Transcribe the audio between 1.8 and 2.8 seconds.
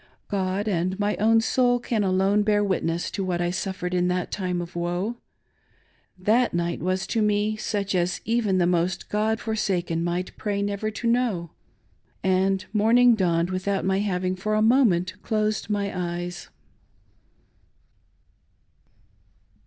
alone bear